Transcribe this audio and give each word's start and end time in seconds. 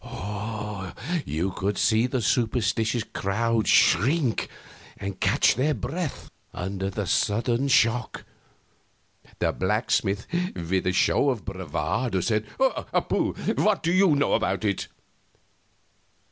You 1.27 1.51
could 1.51 1.77
see 1.77 2.07
the 2.07 2.23
superstitious 2.23 3.03
crowd 3.03 3.67
shrink 3.67 4.49
and 4.97 5.19
catch 5.19 5.53
their 5.53 5.75
breath, 5.75 6.31
under 6.55 6.89
the 6.89 7.05
sudden 7.05 7.67
shock. 7.67 8.23
The 9.37 9.51
blacksmith, 9.51 10.25
with 10.55 10.87
a 10.87 10.91
show 10.91 11.29
of 11.29 11.45
bravado, 11.45 12.19
said: 12.21 12.47
"Pooh! 12.57 13.33
What 13.57 13.83
do 13.83 13.91
you 13.91 14.15
know 14.15 14.33
about 14.33 14.65
it?" 14.65 14.87